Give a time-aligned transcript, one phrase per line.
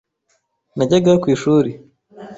[0.75, 1.71] Najyaga ku ishuri.